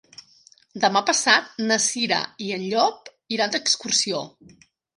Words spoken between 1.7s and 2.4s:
Cira